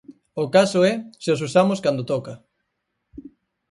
[0.43, 2.33] "O caso é se os usamos cando toca".